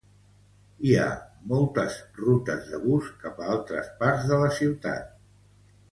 [0.87, 1.09] Hi ha
[1.51, 5.17] moltes rutes de bus cap a altres parts de la ciutat.